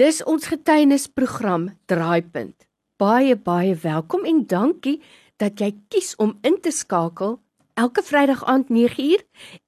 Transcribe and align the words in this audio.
Dis 0.00 0.22
ons 0.24 0.46
getuienisprogram 0.48 1.66
Draaipunt. 1.84 2.64
Baie 2.96 3.34
baie 3.36 3.74
welkom 3.76 4.22
en 4.24 4.38
dankie 4.48 5.02
dat 5.36 5.60
jy 5.60 5.68
kies 5.92 6.14
om 6.16 6.30
in 6.48 6.56
te 6.64 6.72
skakel 6.72 7.34
elke 7.76 8.00
Vrydag 8.00 8.40
aand 8.48 8.70
9uur 8.72 9.20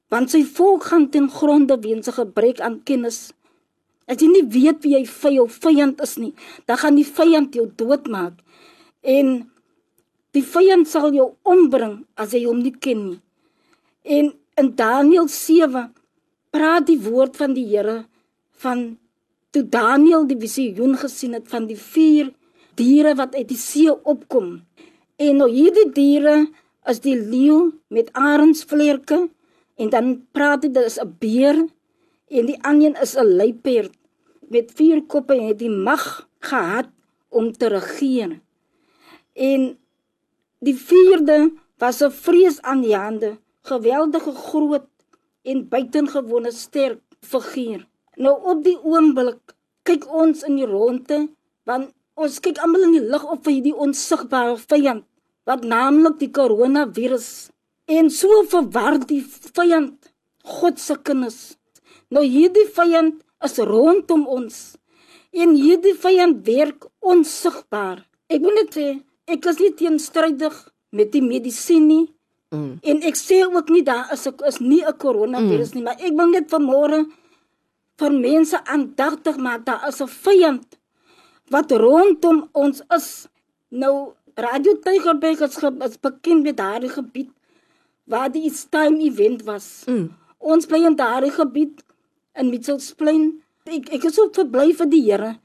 Want 0.09 0.31
sy 0.33 0.43
volk 0.45 0.89
gaan 0.89 1.09
ten 1.13 1.29
gronde 1.29 1.77
weens 1.81 2.07
'n 2.07 2.17
gebrek 2.21 2.59
aan 2.59 2.83
kennis. 2.83 3.33
As 4.07 4.17
jy 4.17 4.27
nie 4.27 4.47
weet 4.55 4.83
wie 4.83 4.97
jy 4.97 5.05
jou 5.37 5.47
vyand 5.47 6.01
is 6.01 6.17
nie, 6.17 6.33
dan 6.65 6.77
gaan 6.77 6.95
die 6.95 7.05
vyand 7.05 7.53
jou 7.53 7.67
doodmaak. 7.75 8.33
En 9.01 9.51
die 10.31 10.43
vyand 10.43 10.87
sal 10.87 11.13
jou 11.13 11.35
ombring 11.43 12.05
as 12.15 12.31
jy 12.31 12.45
hom 12.45 12.61
nie 12.61 12.77
ken 12.79 13.09
nie. 13.09 13.21
En 14.03 14.33
in 14.57 14.75
Daniël 14.75 15.27
7 15.27 15.93
praat 16.49 16.87
die 16.87 16.99
woord 16.99 17.37
van 17.37 17.53
die 17.53 17.65
Here 17.65 18.05
van 18.51 18.97
toe 19.51 19.63
Daniël 19.63 20.27
die 20.27 20.37
visioen 20.39 20.97
gesien 20.97 21.33
het 21.33 21.47
van 21.47 21.67
die 21.69 21.77
diere 22.79 23.13
wat 23.19 23.35
uit 23.35 23.47
die 23.51 23.59
see 23.59 23.91
opkom. 23.91 24.61
En 25.19 25.41
nou 25.41 25.49
hierdie 25.51 25.89
diere 25.95 26.47
is 26.89 27.01
die 27.03 27.17
leeu 27.19 27.73
met 27.91 28.11
arensvlerke 28.15 29.27
en 29.79 29.91
dan 29.93 30.15
praat 30.35 30.61
dit 30.65 30.77
is 30.77 30.99
'n 30.99 31.15
beer 31.19 31.57
en 32.27 32.45
die 32.45 32.59
ander 32.63 33.01
is 33.01 33.15
'n 33.17 33.35
luiperd 33.39 33.93
met 34.49 34.71
vier 34.75 35.01
koppe 35.05 35.33
en 35.35 35.47
het 35.47 35.59
die 35.59 35.69
mag 35.69 36.27
gehad 36.39 36.89
om 37.29 37.51
te 37.51 37.67
regeer. 37.67 38.39
En 39.33 39.77
die 40.59 40.75
vierde 40.75 41.51
was 41.77 42.01
'n 42.01 42.11
vreesaanjaende, 42.11 43.37
geweldige 43.61 44.31
groot 44.31 44.87
en 45.41 45.67
buitengewone 45.69 46.51
sterk 46.51 47.01
figuur. 47.21 47.87
Nou 48.15 48.35
op 48.43 48.63
die 48.63 48.79
oomblik 48.83 49.55
kyk 49.83 50.13
ons 50.13 50.43
in 50.43 50.55
die 50.55 50.65
ronde 50.65 51.29
want 51.63 51.93
ons 52.19 52.41
kyk 52.43 52.59
almal 52.63 52.87
in 52.87 52.97
die 52.97 53.05
lig 53.13 53.23
op 53.23 53.45
vir 53.45 53.55
hierdie 53.55 53.77
onsigbare 53.85 54.57
vyand 54.59 55.05
wat 55.49 55.63
naamlik 55.63 56.19
die 56.19 56.31
koronavirus 56.35 57.29
en 57.89 58.11
so 58.13 58.43
verwar 58.51 58.99
die 59.09 59.23
vyand 59.55 60.11
God 60.49 60.79
se 60.79 60.95
kinders. 61.05 61.39
Nou 62.13 62.23
hierdie 62.25 62.67
vyand 62.75 63.19
is 63.45 63.57
rondom 63.69 64.25
ons 64.29 64.59
en 65.31 65.55
hierdie 65.55 65.95
vyand 66.03 66.41
werk 66.47 66.87
onsigbaar. 67.05 68.03
Ek 68.29 68.41
wil 68.43 68.55
net 68.57 68.75
sê 68.77 68.87
ek 69.29 69.45
is 69.51 69.61
nie 69.61 69.73
teenstrydig 69.77 70.55
met 70.91 71.11
die 71.13 71.23
medisyne 71.25 71.87
nie. 71.87 72.05
Mm. 72.49 72.79
En 72.81 73.03
ek 73.05 73.17
sê 73.17 73.43
ook 73.45 73.69
nie 73.69 73.83
daar 73.85 74.09
is 74.13 74.25
ek 74.27 74.41
is 74.49 74.57
nie 74.59 74.81
'n 74.81 74.97
koronavirus 74.97 75.71
mm. 75.71 75.75
nie, 75.75 75.85
maar 75.85 75.99
ek 76.01 76.13
wil 76.17 76.29
net 76.33 76.49
vanmôre 76.49 77.05
vir 77.99 78.11
mense 78.11 78.57
aandagtig 78.65 79.37
maak 79.37 79.65
daar 79.65 79.87
is 79.87 80.01
'n 80.01 80.07
vyand 80.07 80.78
wat 81.49 81.71
rondom 81.71 82.47
ons 82.51 82.81
is. 82.95 83.27
Nou 83.69 84.13
Radio 84.39 84.77
Tygerberg 84.79 85.41
is, 85.43 85.57
is 85.59 85.99
bekend 85.99 86.43
met 86.43 86.57
daardie 86.57 86.89
gebied 86.89 87.29
waar 88.09 88.31
die 88.31 88.51
Time 88.69 88.97
event 89.05 89.43
was. 89.43 89.83
Mm. 89.85 90.09
Ons 90.37 90.65
bly 90.65 90.85
in 90.87 90.95
daardie 90.95 91.33
gebied 91.33 91.83
in 92.33 92.49
Mitchells 92.49 92.93
Plain. 92.97 93.41
Ek 93.69 93.91
ek 93.93 94.07
is 94.09 94.17
so 94.17 94.31
verbly 94.33 94.73
vir 94.73 94.89
die 94.89 95.03
Here 95.05 95.35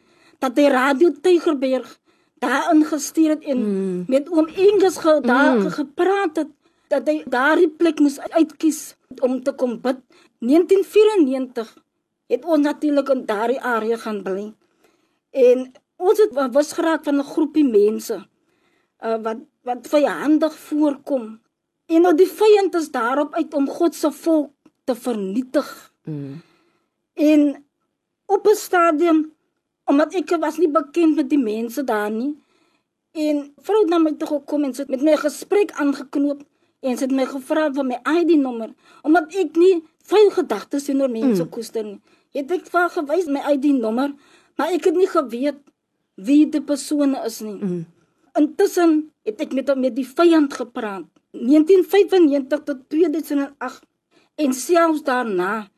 dat 0.40 0.56
hy 0.60 0.68
Radio 0.72 1.12
Tygerberg 1.24 1.98
daar 2.44 2.70
ingestuur 2.72 3.36
het 3.36 3.44
en 3.48 3.60
mm. 3.64 4.04
met 4.08 4.28
oom 4.32 4.48
Engels 4.48 4.98
ge, 5.00 5.20
daar 5.24 5.56
mm. 5.56 5.70
gepraat 5.76 6.36
het 6.42 6.50
dat 6.92 7.08
hy 7.08 7.22
daardie 7.30 7.70
plek 7.70 8.00
moes 8.04 8.18
uitkies 8.36 8.94
om 9.24 9.40
te 9.42 9.52
kom 9.52 9.78
bid. 9.80 10.00
1994 10.44 11.70
het 12.32 12.44
ons 12.44 12.64
natuurlik 12.64 13.08
in 13.08 13.24
daardie 13.28 13.60
area 13.60 13.96
gaan 13.96 14.22
bly. 14.22 14.52
En 15.30 15.72
ons 16.04 16.20
het 16.20 16.52
was 16.52 16.72
geraak 16.76 17.04
van 17.04 17.18
'n 17.18 17.32
groepie 17.34 17.64
mense 17.64 18.16
uh, 19.04 19.18
wat 19.22 19.40
wat 19.64 19.88
vyandig 19.88 20.54
voorkom. 20.68 21.40
En 21.86 22.02
nou 22.04 22.14
die 22.16 22.28
vyand 22.28 22.74
is 22.74 22.90
daarop 22.90 23.34
uit 23.34 23.54
om 23.54 23.68
God 23.68 23.94
se 23.94 24.10
volk 24.12 24.52
te 24.84 24.94
vernietig. 24.94 25.92
Mm. 26.04 26.42
En 27.14 27.64
op 28.26 28.46
'n 28.46 28.56
stadium 28.56 29.32
omdat 29.84 30.14
ek 30.14 30.36
was 30.40 30.56
nie 30.56 30.70
bekend 30.70 31.14
met 31.14 31.28
die 31.28 31.38
mense 31.38 31.84
daar 31.84 32.10
nie. 32.10 32.42
En 33.12 33.52
vrou 33.56 33.80
het 33.80 33.88
na 33.88 33.98
my 33.98 34.12
toe 34.12 34.28
gekom 34.28 34.64
en 34.64 34.74
sy 34.74 34.80
het 34.80 34.90
met 34.90 35.02
my 35.02 35.16
gesprek 35.16 35.70
aangeknoop 35.72 36.42
en 36.80 36.96
sy 36.96 37.04
het 37.04 37.12
my 37.12 37.26
gevra 37.26 37.72
vir 37.72 37.84
my 37.84 37.98
ID-nommer 38.20 38.72
omdat 39.02 39.34
ek 39.34 39.56
nie 39.56 39.84
vuil 40.08 40.30
gedagtes 40.30 40.84
teenoor 40.84 41.10
mense 41.10 41.44
mm. 41.44 41.50
koester 41.50 41.84
nie. 41.84 42.00
Het 42.32 42.50
ek 42.50 42.66
vir 42.66 42.88
gewys 42.90 43.26
my 43.26 43.40
ID-nommer, 43.52 44.14
maar 44.56 44.72
ek 44.72 44.84
het 44.84 44.96
nie 44.96 45.08
geweet 45.08 45.60
wie 46.14 46.46
die 46.48 46.62
persoon 46.62 47.16
is 47.24 47.40
nie. 47.40 47.58
Mm. 47.58 47.84
Intussen 48.38 49.12
het 49.22 49.40
ek 49.40 49.52
met 49.52 49.74
met 49.78 49.94
die 49.96 50.06
vyand 50.06 50.54
gepraat. 50.54 51.06
1995 51.34 52.62
tot 52.64 52.88
2008 52.88 53.86
en 54.34 54.52
selfs 54.52 55.02
daarna 55.02 55.68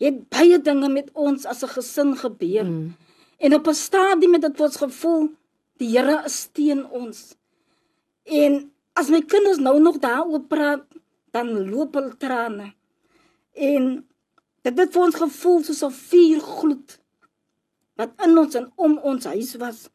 het 0.00 0.28
baie 0.28 0.58
dinge 0.60 0.88
met 0.92 1.10
ons 1.12 1.46
as 1.46 1.62
'n 1.62 1.72
gesin 1.76 2.16
gebeur. 2.16 2.64
Mm. 2.64 2.96
En 3.38 3.54
op 3.54 3.66
'n 3.68 3.74
stadium 3.74 4.32
het 4.32 4.42
dit 4.42 4.60
ons 4.60 4.76
gevoel 4.76 5.30
die 5.76 5.88
Here 5.88 6.22
is 6.24 6.48
teen 6.52 6.86
ons. 6.86 7.36
En 8.24 8.72
as 8.92 9.08
my 9.08 9.20
kinders 9.22 9.58
nou 9.58 9.80
nog 9.80 9.98
daaroor 9.98 10.40
praat, 10.40 10.84
dan 11.30 11.70
loop 11.70 11.94
hulle 11.94 12.16
trane. 12.16 12.72
En 13.52 14.06
dit 14.62 14.78
het 14.78 14.92
vir 14.92 15.02
ons 15.02 15.14
gevoel 15.14 15.62
soos 15.62 15.84
'n 15.84 15.90
vuur 15.90 16.40
gloed 16.40 16.98
wat 17.96 18.12
in 18.24 18.38
ons 18.38 18.54
en 18.54 18.70
om 18.76 18.98
ons 18.98 19.24
huis 19.24 19.54
was. 19.62 19.86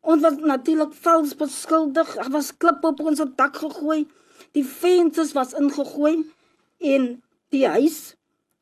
Ons 0.00 0.22
was 0.24 0.36
natuurlik 0.40 0.92
vals 1.04 1.34
beskuldig. 1.36 2.14
Daar 2.16 2.30
was 2.32 2.56
klippe 2.56 2.86
op 2.86 3.00
ons 3.00 3.22
dak 3.36 3.56
gegooi. 3.56 4.06
Die 4.56 4.64
vensters 4.64 5.34
was 5.36 5.52
ingegooi 5.52 6.24
en 6.78 7.20
Die 7.50 7.66
huis 7.66 8.14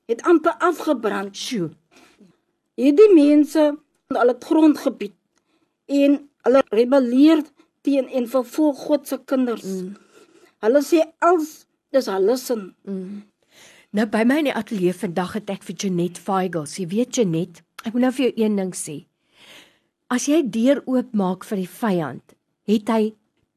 het 0.08 0.22
amper 0.24 0.56
afgebrand. 0.64 1.36
Sjoe. 1.36 1.70
Hierdie 2.78 3.10
mense, 3.12 3.74
hulle 4.08 4.32
het 4.32 4.44
grondgebied 4.48 5.14
en 5.92 6.18
hulle 6.46 6.62
rebelleer 6.72 7.42
teen 7.84 8.08
en 8.08 8.28
vervolg 8.30 8.80
God 8.86 9.08
se 9.08 9.18
kinders. 9.28 9.66
Mm. 9.66 9.96
Hulle 10.64 10.82
sê 10.84 11.02
als 11.24 11.66
dis 11.92 12.08
hulle 12.08 12.36
sin. 12.40 12.70
Mm. 12.88 13.26
Nou 13.96 14.06
by 14.08 14.24
my 14.28 14.40
in 14.40 14.50
die 14.50 14.56
ateljee 14.56 14.96
vandag 14.96 15.36
het 15.36 15.52
ek 15.52 15.66
vir 15.68 15.76
Janet 15.84 16.20
Feigels. 16.22 16.78
Jy 16.80 16.88
weet 16.94 17.20
Janet, 17.20 17.60
ek 17.88 17.94
moet 17.96 18.04
nou 18.06 18.12
vir 18.18 18.28
jou 18.28 18.34
een 18.44 18.56
ding 18.60 18.74
sê. 18.76 18.98
As 20.12 20.26
jy 20.28 20.42
deur 20.48 20.82
oopmaak 20.88 21.44
vir 21.48 21.62
die 21.62 21.68
vyand, 21.68 22.34
het 22.68 22.88
hy 22.92 23.02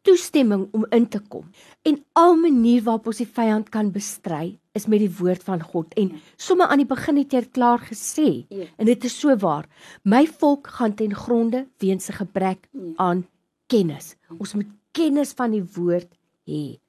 toestemming 0.03 0.65
om 0.73 0.85
in 0.91 1.05
te 1.13 1.19
kom. 1.29 1.45
En 1.85 1.99
al 2.17 2.35
manier 2.41 2.81
waarop 2.83 3.07
ons 3.11 3.19
die 3.21 3.29
vyand 3.29 3.69
kan 3.69 3.91
bestry 3.93 4.57
is 4.73 4.87
met 4.89 4.99
die 5.03 5.11
woord 5.19 5.43
van 5.45 5.61
God. 5.61 5.93
En 5.99 6.15
sommer 6.41 6.71
aan 6.71 6.81
die 6.81 6.89
begin 6.89 7.19
het 7.21 7.33
jy 7.35 7.43
klaar 7.53 7.79
gesê 7.85 8.45
Ja. 8.49 8.65
en 8.77 8.85
dit 8.85 9.03
is 9.05 9.13
so 9.19 9.35
waar. 9.35 9.67
My 10.03 10.25
volk 10.25 10.67
gaan 10.67 10.95
ten 10.95 11.13
gronde 11.15 11.67
weens 11.79 12.09
'n 12.09 12.13
gebrek 12.13 12.67
aan 12.97 13.27
kennis. 13.67 14.15
Ons 14.39 14.53
moet 14.55 14.67
kennis 14.91 15.33
van 15.33 15.51
die 15.51 15.63
woord 15.63 16.09
hê. 16.47 16.79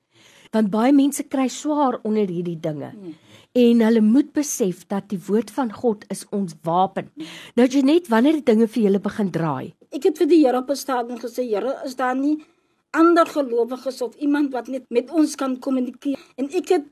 Want 0.53 0.71
baie 0.71 0.93
mense 0.93 1.23
kry 1.23 1.49
swaar 1.49 1.99
onder 2.03 2.29
hierdie 2.29 2.61
dinge. 2.61 2.93
En 3.53 3.81
hulle 3.81 4.01
moet 4.01 4.33
besef 4.33 4.87
dat 4.87 5.09
die 5.09 5.21
woord 5.27 5.51
van 5.51 5.73
God 5.73 6.05
is 6.13 6.25
ons 6.31 6.55
wapen. 6.63 7.11
Nou 7.57 7.69
Janet, 7.69 8.09
wanneer 8.09 8.41
die 8.41 8.49
dinge 8.53 8.69
vir 8.69 8.83
julle 8.83 9.01
begin 9.01 9.31
draai, 9.33 9.73
Ek 9.93 10.07
het 10.09 10.17
vir 10.23 10.29
die 10.31 10.41
Here 10.41 10.57
op 10.59 10.71
'n 10.71 10.77
stadium 10.77 11.19
gesê, 11.21 11.45
Here, 11.45 11.77
is 11.85 11.97
daar 11.97 12.17
nie 12.17 12.39
ander 12.91 13.27
gelowiges 13.27 14.03
of 14.03 14.15
iemand 14.17 14.53
wat 14.53 14.69
net 14.69 14.85
met 14.89 15.11
ons 15.11 15.35
kan 15.35 15.59
kommunikeer? 15.59 16.19
En 16.37 16.49
ek 16.49 16.69
het 16.69 16.85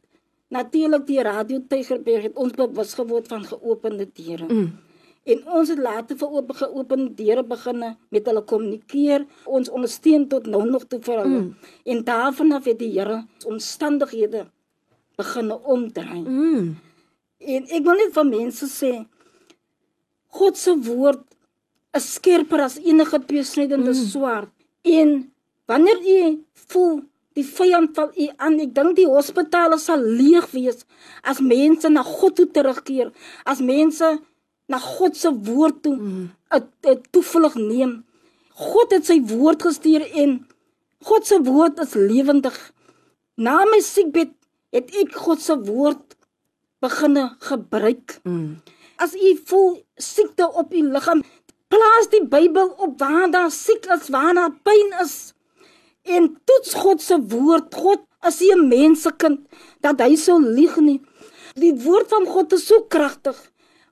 natuurlik 0.49 1.07
die 1.07 1.23
radio 1.23 1.61
Tygerberg 1.69 2.23
het 2.23 2.37
ons 2.37 2.53
bewus 2.53 2.95
geword 2.95 3.29
van 3.29 3.45
geopende 3.45 4.09
deure. 4.13 4.47
Mm. 4.53 4.73
En 5.31 5.43
ons 5.61 5.69
het 5.71 5.79
later 5.79 6.19
vir 6.19 6.37
oop 6.39 6.53
geopende 6.59 7.15
deure 7.15 7.45
begin 7.47 7.85
met 8.11 8.27
hulle 8.27 8.43
kommunikeer. 8.53 9.27
Ons 9.47 9.71
ondersteun 9.71 10.27
tot 10.29 10.47
nou 10.51 10.65
nog 10.69 10.87
toe 10.91 11.01
vir 11.05 11.23
hulle. 11.23 11.41
Mm. 11.41 11.51
En 11.85 12.05
daarvan 12.05 12.53
af 12.57 12.69
het 12.71 12.79
die 12.79 12.93
Here 12.97 13.23
omstandighede 13.47 14.47
begin 15.21 15.53
omdraai. 15.53 16.23
mm, 16.27 16.77
En 17.41 17.69
ek 17.73 17.85
wil 17.85 17.97
net 17.97 18.13
vir 18.13 18.27
mense 18.29 18.67
sê 18.69 18.93
God 20.37 20.57
se 20.57 20.75
woord 20.77 21.23
is 21.97 22.09
skerper 22.15 22.61
as 22.61 22.79
enige 22.79 23.19
beesnydende 23.19 23.95
mm. 23.95 24.03
swaard. 24.13 24.51
En 24.83 25.33
wanneer 25.67 26.03
u 26.05 26.19
voel 26.69 27.01
die 27.39 27.47
vyand 27.47 27.95
val 27.97 28.11
u 28.17 28.27
aan, 28.37 28.59
ek 28.61 28.75
dink 28.75 28.97
die 28.99 29.09
hospitale 29.09 29.79
sal 29.81 30.03
leeg 30.03 30.51
wees 30.53 30.85
as 31.23 31.41
mense 31.41 31.89
na 31.89 32.03
God 32.07 32.37
toe 32.39 32.47
terugkeer, 32.51 33.13
as 33.49 33.63
mense 33.65 34.19
na 34.71 34.79
God 34.79 35.17
se 35.19 35.31
woord 35.47 35.83
toe 35.83 35.97
'n 35.97 36.31
mm. 36.55 37.03
toevlug 37.11 37.55
neem. 37.55 37.93
God 38.55 38.93
het 38.95 39.07
sy 39.07 39.19
woord 39.33 39.63
gestuur 39.67 40.05
en 40.23 40.47
God 41.09 41.27
se 41.27 41.39
woord 41.43 41.81
is 41.85 41.95
lewendig. 41.95 42.59
Na 43.35 43.65
my 43.65 43.81
siekbed 43.81 44.33
het 44.71 44.95
ek 45.03 45.17
God 45.25 45.41
se 45.41 45.57
woord 45.59 46.17
beginne 46.81 47.25
gebruik. 47.39 48.21
mm. 48.23 48.61
As 49.01 49.15
u 49.17 49.31
voel 49.49 49.83
siekte 49.97 50.47
op 50.61 50.75
u 50.75 50.83
liggaam, 50.93 51.23
plaas 51.73 52.11
die 52.13 52.27
Bybel 52.29 52.69
op 52.85 52.99
waar 53.01 53.31
daar 53.31 53.51
siek 53.51 53.87
is, 53.97 54.09
waar 54.13 54.35
daar 54.35 54.53
pyn 54.63 54.91
is. 55.03 55.33
En 56.03 56.37
toets 56.45 56.75
God 56.75 57.01
se 57.03 57.17
woord. 57.17 57.75
God 57.75 58.05
is 58.29 58.41
nie 58.41 58.53
'n 58.55 58.69
mensekind 58.69 59.41
dat 59.81 60.01
hy 60.01 60.17
sou 60.17 60.39
lieg 60.43 60.77
nie. 60.77 61.01
Die 61.55 61.75
woord 61.75 62.09
van 62.09 62.27
God 62.27 62.53
is 62.53 62.67
so 62.67 62.83
kragtig 62.83 63.51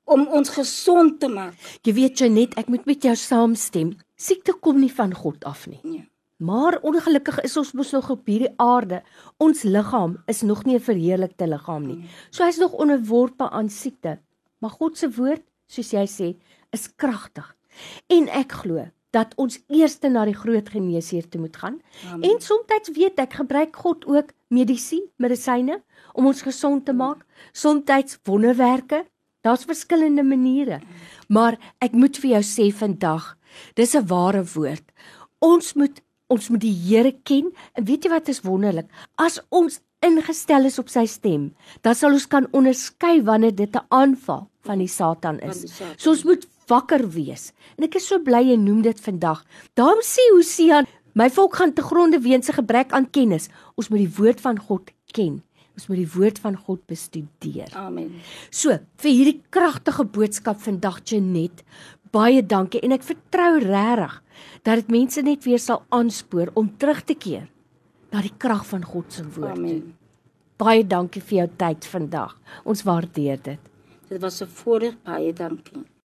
om 0.08 0.26
ons 0.28 0.48
gesond 0.48 1.18
te 1.20 1.28
maak. 1.28 1.54
Jy 1.86 1.94
weet 1.96 2.18
Janet, 2.18 2.54
ek 2.60 2.68
moet 2.72 2.86
met 2.88 3.02
jou 3.02 3.14
saamstem. 3.16 3.96
Siekte 4.18 4.54
kom 4.60 4.80
nie 4.80 4.92
van 4.92 5.14
God 5.14 5.44
af 5.44 5.66
nie. 5.70 5.80
Ja. 5.82 6.04
Maar 6.38 6.78
ongelukkig 6.86 7.40
is 7.42 7.56
ons 7.58 7.72
mos 7.74 7.90
nog 7.90 8.10
op 8.14 8.28
hierdie 8.30 8.52
aarde. 8.62 9.02
Ons 9.42 9.64
liggaam 9.66 10.20
is 10.30 10.42
nog 10.46 10.64
nie 10.64 10.76
'n 10.76 10.86
verheerlikte 10.90 11.46
liggaam 11.46 11.86
nie. 11.86 12.04
So 12.30 12.44
hy's 12.44 12.58
nog 12.58 12.72
onderworpe 12.72 13.50
aan 13.50 13.68
siekte. 13.68 14.18
Maar 14.58 14.70
God 14.70 14.98
se 14.98 15.10
woord, 15.10 15.42
soos 15.66 15.90
jy 15.90 16.06
sê, 16.06 16.36
is 16.70 16.94
kragtig. 16.96 17.56
En 18.06 18.28
ek 18.28 18.52
glo 18.52 18.86
dat 19.10 19.32
ons 19.36 19.58
eers 19.68 19.98
na 20.00 20.24
die 20.24 20.36
groot 20.36 20.68
geneesheer 20.68 21.28
toe 21.28 21.40
moet 21.40 21.56
gaan. 21.56 21.80
Amen. 22.12 22.30
En 22.30 22.40
soms 22.40 22.90
weet 22.92 23.18
ek 23.18 23.32
gebruik 23.32 23.76
God 23.76 24.06
ook 24.06 24.32
medisyne, 24.48 25.08
medisyne 25.16 25.82
om 26.12 26.26
ons 26.26 26.42
gesond 26.42 26.84
te 26.84 26.92
maak. 26.92 27.24
Soms 27.52 28.18
wonderwerke. 28.24 29.06
Daar's 29.40 29.64
verskillende 29.64 30.22
maniere. 30.22 30.80
Maar 31.28 31.58
ek 31.78 31.92
moet 31.92 32.18
vir 32.18 32.30
jou 32.30 32.42
sê 32.42 32.72
vandag, 32.74 33.36
dis 33.74 33.94
'n 33.94 34.06
ware 34.06 34.44
woord. 34.54 34.84
Ons 35.38 35.74
moet 35.74 36.02
ons 36.28 36.48
moet 36.48 36.60
die 36.60 36.74
Here 36.74 37.12
ken 37.24 37.52
en 37.74 37.84
weet 37.84 38.04
jy 38.04 38.10
wat 38.10 38.28
is 38.28 38.42
wonderlik? 38.44 38.88
As 39.16 39.40
ons 39.48 39.80
ingestel 40.04 40.64
is 40.64 40.78
op 40.78 40.88
sy 40.88 41.06
stem, 41.06 41.54
dan 41.82 41.94
sal 41.94 42.12
ons 42.12 42.26
kan 42.26 42.46
onderskei 42.52 43.22
wanneer 43.22 43.54
dit 43.54 43.74
'n 43.74 43.86
aanval 43.88 44.48
van 44.62 44.78
die 44.78 44.88
Satan 44.88 45.40
is. 45.40 45.60
die 45.60 45.68
Satan. 45.68 45.98
So 45.98 46.10
ons 46.10 46.24
moet 46.24 46.46
wakker 46.66 47.08
wees. 47.10 47.52
En 47.78 47.84
ek 47.84 47.94
is 47.94 48.06
so 48.06 48.18
bly 48.18 48.42
jy 48.50 48.56
noem 48.56 48.82
dit 48.82 49.00
vandag. 49.00 49.44
Daarom 49.74 50.02
sê 50.02 50.20
Hosea, 50.34 50.84
my 51.14 51.30
volk 51.30 51.56
gaan 51.56 51.72
te 51.72 51.82
gronde 51.82 52.20
weens 52.20 52.48
'n 52.48 52.52
gebrek 52.60 52.92
aan 52.92 53.10
kennis. 53.10 53.48
Ons 53.76 53.88
moet 53.88 53.98
die 53.98 54.14
woord 54.16 54.40
van 54.40 54.58
God 54.58 54.90
ken. 55.12 55.42
Ons 55.78 55.86
moet 55.86 56.00
die 56.00 56.10
woord 56.10 56.40
van 56.42 56.56
God 56.58 56.80
bestudeer. 56.90 57.70
Amen. 57.78 58.16
So, 58.50 58.74
vir 58.98 59.12
hierdie 59.14 59.36
kragtige 59.54 60.02
boodskap 60.02 60.58
vandag 60.64 61.04
Janet, 61.06 61.62
baie 62.10 62.42
dankie 62.42 62.80
en 62.82 62.96
ek 62.96 63.06
vertrou 63.06 63.60
regtig 63.62 64.16
dat 64.66 64.80
dit 64.80 64.90
mense 64.90 65.22
net 65.22 65.46
weer 65.46 65.62
sal 65.62 65.84
aanspoor 65.94 66.50
om 66.58 66.72
terug 66.82 67.04
te 67.06 67.14
keer 67.14 67.46
na 68.10 68.24
die 68.24 68.34
krag 68.42 68.64
van 68.66 68.82
God 68.82 69.14
se 69.14 69.22
woord. 69.22 69.54
Amen. 69.54 69.94
Baie 70.58 70.82
dankie 70.82 71.22
vir 71.22 71.44
jou 71.44 71.48
tyd 71.62 71.86
vandag. 71.86 72.34
Ons 72.66 72.82
waardeer 72.82 73.38
dit. 73.38 73.70
Dit 74.08 74.20
was 74.20 74.42
'n 74.42 74.50
voorreg 74.50 74.98
baie 75.04 75.32
dankie. 75.32 75.84